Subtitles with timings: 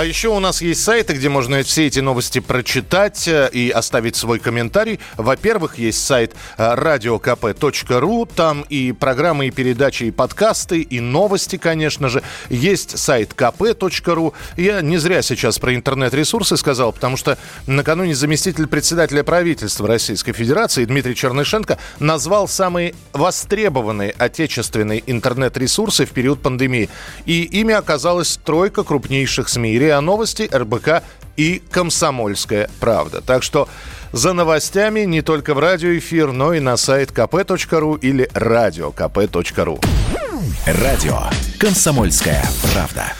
[0.00, 4.16] А еще у нас есть сайты, где можно все эти новости прочитать э, и оставить
[4.16, 4.98] свой комментарий.
[5.18, 8.26] Во-первых, есть сайт э, radiokp.ru.
[8.34, 12.22] Там и программы, и передачи, и подкасты, и новости, конечно же.
[12.48, 14.32] Есть сайт kp.ru.
[14.56, 17.36] Я не зря сейчас про интернет-ресурсы сказал, потому что
[17.66, 26.40] накануне заместитель председателя правительства Российской Федерации Дмитрий Чернышенко назвал самые востребованные отечественные интернет-ресурсы в период
[26.40, 26.88] пандемии.
[27.26, 31.02] И ими оказалась тройка крупнейших СМИ РИА Новости, РБК
[31.36, 33.20] и «Комсомольская правда».
[33.20, 33.68] Так что
[34.12, 39.80] за новостями не только в радиоэфир, но и на сайт kp.ru или радиокп.ру.
[40.66, 41.18] Радио
[41.58, 43.12] «Комсомольская правда».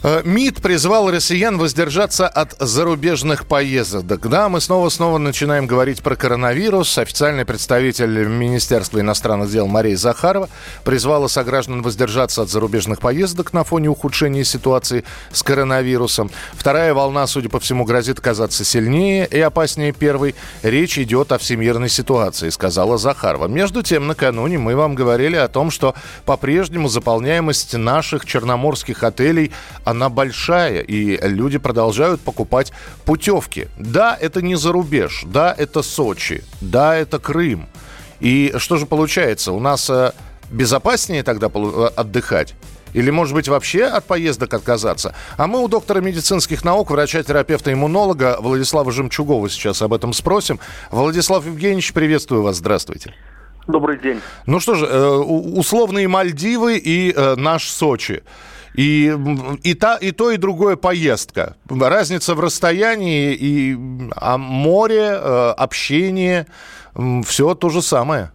[0.00, 4.28] Э, МИД призвал россиян воздержаться от зарубежных поездок.
[4.28, 6.98] Да, мы снова-снова начинаем говорить про коронавирус.
[6.98, 10.48] Официальный представитель Министерства иностранных дел Мария Захарова
[10.84, 16.30] призвала сограждан воздержаться от зарубежных поездок на фоне ухудшения ситуации с коронавирусом.
[16.52, 20.36] Вторая волна, судя по всему, грозит оказаться сильнее и опаснее первой.
[20.62, 23.48] Речь идет о всемирной ситуации, сказала Захарова.
[23.48, 29.50] Между тем, накануне мы вам говорили о том, что по-прежнему заполняемость наших черноморских отелей
[29.88, 32.72] она большая, и люди продолжают покупать
[33.06, 33.68] путевки.
[33.78, 37.68] Да, это не за рубеж, да, это Сочи, да, это Крым.
[38.20, 39.52] И что же получается?
[39.52, 40.12] У нас э,
[40.50, 42.54] безопаснее тогда э, отдыхать?
[42.92, 45.14] Или, может быть, вообще от поездок отказаться?
[45.38, 50.60] А мы у доктора медицинских наук, врача-терапевта-иммунолога Владислава Жемчугова сейчас об этом спросим.
[50.90, 53.14] Владислав Евгеньевич, приветствую вас, здравствуйте.
[53.68, 54.20] Добрый день.
[54.46, 58.22] Ну что же, э, условные Мальдивы и наш Сочи.
[58.74, 59.12] И,
[59.64, 61.56] и, та, и то, и другое поездка.
[61.68, 63.76] Разница в расстоянии, и,
[64.14, 66.46] а море, э, общение,
[67.24, 68.30] все то же самое.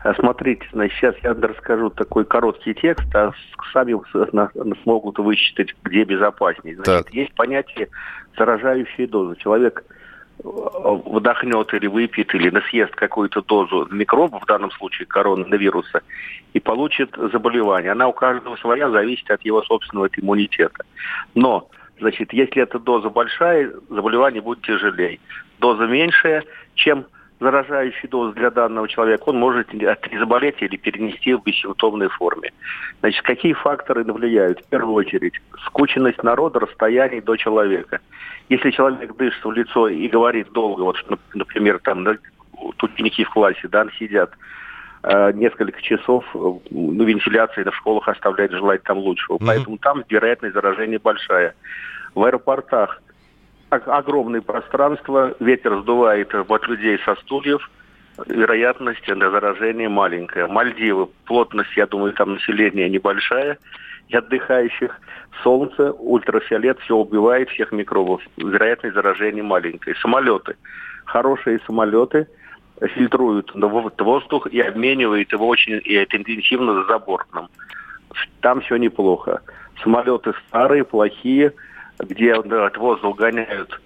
[0.00, 3.32] А смотрите, значит, сейчас я расскажу такой короткий текст, а
[3.72, 3.96] сами
[4.82, 6.76] смогут высчитать, где безопаснее.
[6.76, 7.14] Значит, так.
[7.14, 7.88] есть понятие
[8.36, 9.36] заражающей дозы.
[9.36, 9.84] Человек
[10.42, 16.02] вдохнет или выпьет, или съест какую-то дозу микробов, в данном случае коронавируса,
[16.52, 17.92] и получит заболевание.
[17.92, 20.84] Она у каждого своя, зависит от его собственного иммунитета.
[21.34, 25.18] Но, значит, если эта доза большая, заболевание будет тяжелее.
[25.58, 26.44] Доза меньшая,
[26.74, 27.06] чем
[27.40, 29.68] заражающий доз для данного человека, он может
[30.18, 32.52] заболеть или перенести в бессимптомной форме.
[33.00, 34.60] Значит, какие факторы влияют?
[34.60, 35.34] В первую очередь,
[35.66, 38.00] скученность народа, расстояние до человека.
[38.48, 40.96] Если человек дышит в лицо и говорит долго, вот,
[41.34, 42.16] например, там на,
[42.82, 44.30] ученики в классе, да, сидят
[45.02, 49.36] э, несколько часов, ну, вентиляция на школах оставляет желать там лучшего.
[49.36, 49.46] Mm-hmm.
[49.46, 51.54] Поэтому там вероятность заражения большая.
[52.14, 53.02] В аэропортах
[53.70, 57.70] огромное пространство, ветер сдувает от людей со стульев,
[58.26, 60.46] вероятность на заражение маленькая.
[60.46, 63.58] Мальдивы, плотность, я думаю, там населения небольшая,
[64.08, 64.98] и отдыхающих.
[65.42, 68.22] Солнце, ультрафиолет, все убивает, всех микробов.
[68.36, 69.94] Вероятность заражения маленькая.
[70.00, 70.56] Самолеты.
[71.04, 72.26] Хорошие самолеты
[72.94, 77.48] фильтруют воздух и обменивают его очень и интенсивно с забортным.
[78.40, 79.42] Там все неплохо.
[79.82, 81.52] Самолеты старые, плохие–
[81.98, 83.80] где от воздух гоняют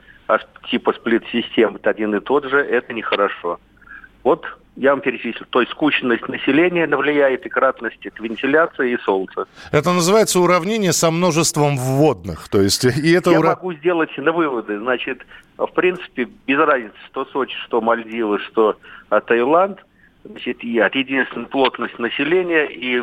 [0.71, 3.59] типа сплит-систем, это один и тот же, это нехорошо.
[4.22, 5.47] Вот я вам перечислил.
[5.50, 9.47] То есть скучность населения влияет и кратность это вентиляция и солнце.
[9.72, 12.48] Это называется уравнение со множеством вводных.
[12.48, 13.50] То есть, и это я ура...
[13.50, 14.78] могу сделать на выводы.
[14.78, 15.27] Значит,
[15.59, 18.77] в принципе, без разницы, что Сочи, что Мальдивы, что
[19.09, 19.84] Таиланд,
[20.25, 23.03] значит, и от единственной плотности населения и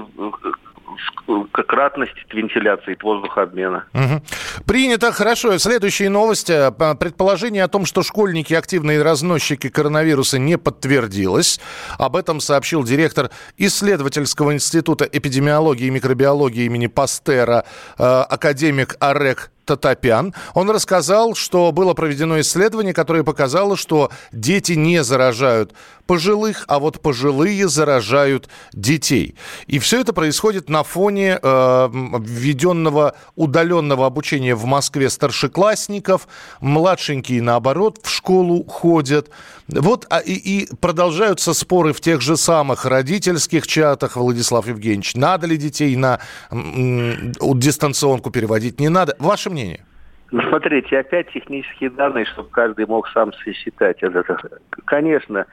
[1.51, 3.85] кратность вентиляции и воздухообмена.
[3.93, 4.63] Угу.
[4.65, 5.57] Принято, хорошо.
[5.57, 6.71] Следующие новости.
[6.97, 11.59] Предположение о том, что школьники активные разносчики коронавируса не подтвердилось.
[11.97, 17.65] Об этом сообщил директор исследовательского института эпидемиологии и микробиологии имени Пастера,
[17.97, 20.33] э, академик Арек Татопян.
[20.53, 25.73] Он рассказал, что было проведено исследование, которое показало, что дети не заражают
[26.07, 29.35] пожилых, а вот пожилые заражают детей.
[29.67, 36.27] И все это происходит на фоне э, введенного удаленного обучения в Москве старшеклассников.
[36.61, 39.29] Младшенькие, наоборот, в школу ходят.
[39.67, 45.15] Вот а, и, и продолжаются споры в тех же самых родительских чатах, Владислав Евгеньевич.
[45.15, 46.19] Надо ли детей на
[46.51, 49.17] м, дистанционку переводить, не надо?
[49.19, 49.85] Ваше мнение?
[50.31, 54.37] Ну, смотрите, опять технические данные, чтобы каждый мог сам сосчитать это.
[54.85, 55.45] Конечно,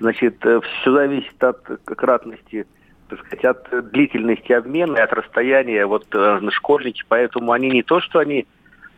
[0.00, 2.66] Значит, все зависит от кратности
[3.08, 6.14] так сказать, от длительности обмена и от расстояния вот
[6.50, 8.46] школьники, поэтому они не то, что они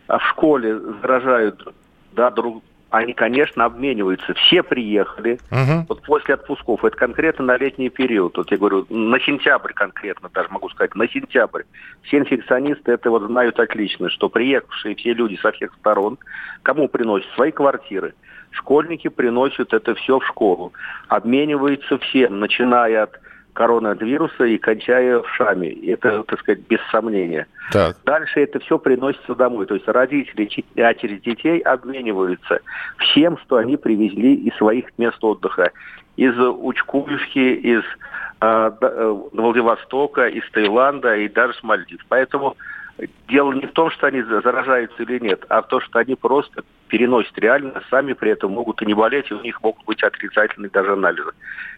[0.08, 1.72] а в школе заражают
[2.10, 4.34] да, друг, они, конечно, обмениваются.
[4.34, 5.86] Все приехали угу.
[5.88, 6.84] вот после отпусков.
[6.84, 8.36] Это конкретно на летний период.
[8.36, 11.62] Вот я говорю, на сентябрь конкретно, даже могу сказать, на сентябрь.
[12.02, 16.18] Все инфекционисты это вот знают отлично, что приехавшие все люди со всех сторон,
[16.62, 18.14] кому приносят свои квартиры,
[18.50, 20.72] школьники приносят это все в школу.
[21.06, 23.20] Обмениваются все, начиная от
[23.52, 25.66] коронавируса и кончая вшами.
[25.86, 27.46] Это, так сказать, без сомнения.
[27.72, 27.96] Так.
[28.04, 29.66] Дальше это все приносится домой.
[29.66, 32.60] То есть родители, а через детей обмениваются
[32.98, 35.70] всем, что они привезли из своих мест отдыха.
[36.16, 37.82] Из Учкуевки, из
[38.40, 38.70] э,
[39.32, 42.04] Владивостока, из Таиланда и даже с Мальдив.
[42.08, 42.56] Поэтому
[43.28, 46.62] дело не в том, что они заражаются или нет, а в том, что они просто
[46.90, 50.70] переносят реально, сами при этом могут и не болеть, и у них могут быть отрицательные
[50.70, 51.30] даже анализы.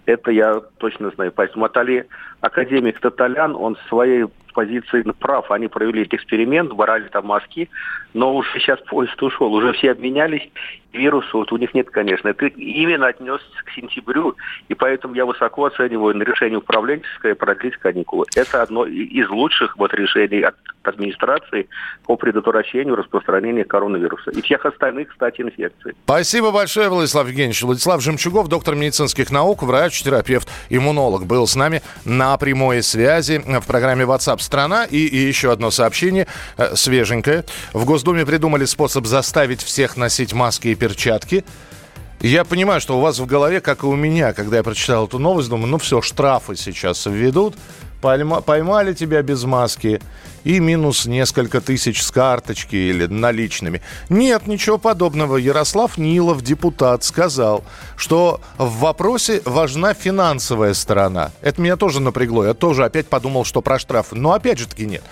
[0.06, 1.32] Это я точно знаю.
[1.32, 2.06] Поэтому Атали,
[2.40, 5.50] академик Таталян, он своей позиции прав.
[5.50, 7.68] Они провели эксперимент, брали там маски,
[8.14, 10.48] но уже сейчас поезд ушел, уже все обменялись.
[10.92, 12.28] Вирусу вот у них нет, конечно.
[12.28, 14.36] Это именно отнесся к сентябрю,
[14.68, 18.26] и поэтому я высоко оцениваю на решение управленческое продлить каникулы.
[18.36, 21.68] Это одно из лучших вот решений от администрации
[22.04, 25.94] по предотвращению распространения коронавируса и всех остальных, кстати, инфекций.
[26.04, 27.62] Спасибо большое, Владислав Евгеньевич.
[27.62, 33.66] Владислав Жемчугов, доктор медицинских наук, врач, терапевт, иммунолог, был с нами на прямой связи в
[33.66, 34.84] программе WhatsApp страна.
[34.84, 37.44] И, и еще одно сообщение, э, свеженькое.
[37.72, 41.44] В Госдуме придумали способ заставить всех носить маски и перчатки.
[42.20, 45.18] Я понимаю, что у вас в голове, как и у меня, когда я прочитал эту
[45.18, 47.56] новость, думаю, ну все, штрафы сейчас введут.
[48.02, 50.00] Поймали тебя без маски
[50.42, 53.80] и минус несколько тысяч с карточки или наличными.
[54.08, 55.36] Нет, ничего подобного.
[55.36, 57.62] Ярослав Нилов, депутат, сказал,
[57.96, 61.30] что в вопросе важна финансовая сторона.
[61.42, 62.44] Это меня тоже напрягло.
[62.44, 64.16] Я тоже опять подумал, что про штрафы.
[64.16, 65.04] Но опять же таки нет.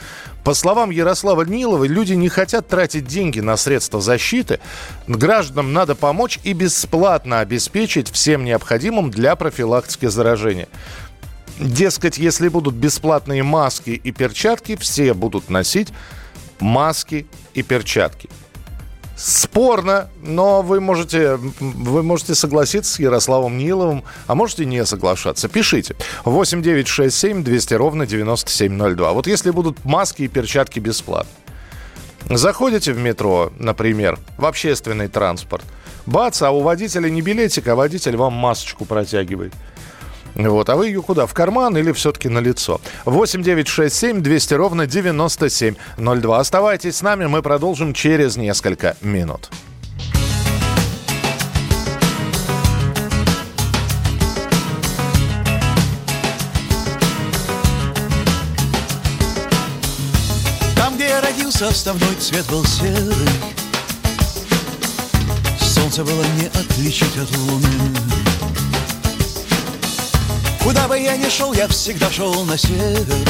[0.43, 4.58] По словам Ярослава Нилова, люди не хотят тратить деньги на средства защиты.
[5.06, 10.66] Гражданам надо помочь и бесплатно обеспечить всем необходимым для профилактики заражения.
[11.60, 15.88] Дескать, если будут бесплатные маски и перчатки, все будут носить
[16.58, 18.30] маски и перчатки.
[19.14, 25.50] Спорно, но вы можете, вы можете согласиться с Ярославом Ниловым, а можете не соглашаться.
[25.50, 25.94] Пишите.
[26.24, 29.12] 8 9 6 7 200 ровно 9702.
[29.12, 31.30] Вот если будут маски и перчатки бесплатно.
[32.30, 35.64] Заходите в метро, например, в общественный транспорт.
[36.06, 39.52] Бац, а у водителя не билетик, а водитель вам масочку протягивает.
[40.48, 40.69] Вот.
[40.69, 41.26] А вы ее куда?
[41.26, 42.81] В карман или все-таки на лицо?
[43.04, 46.38] 8 9 6 7 200 ровно 9702.
[46.38, 49.50] Оставайтесь с нами, мы продолжим через несколько минут.
[60.76, 63.28] Там, где я родился, основной цвет был серый.
[65.60, 68.09] Солнце было не отличить от луны.
[70.62, 73.28] Куда бы я ни шел, я всегда шел на север.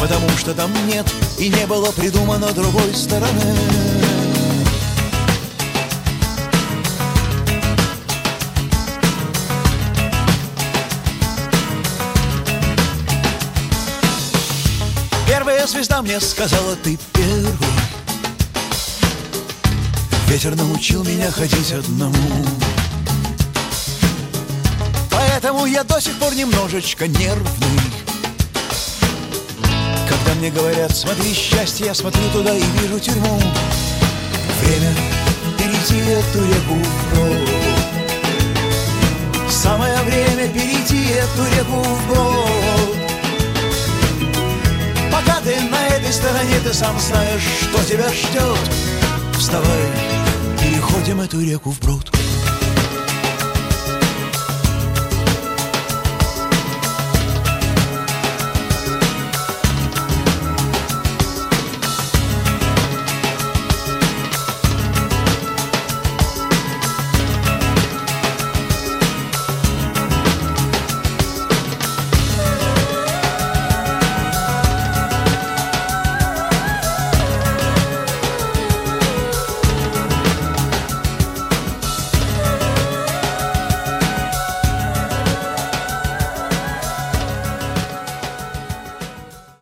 [0.00, 1.06] Потому что там нет
[1.38, 3.56] и не было придумано другой стороны.
[15.28, 17.52] Первая звезда мне сказала, ты первый
[20.26, 22.16] Ветер научил меня ходить одному
[25.42, 27.80] Поэтому я до сих пор немножечко нервный.
[30.08, 33.40] Когда мне говорят, смотри счастье, я смотрю туда и вижу тюрьму
[34.60, 34.94] Время
[35.58, 37.48] перейти эту реку вброд
[39.50, 42.96] Самое время перейти эту реку вброд
[45.10, 48.70] Пока ты на этой стороне, ты сам знаешь, что тебя ждет.
[49.36, 49.90] Вставай,
[50.60, 52.21] переходим эту реку вброд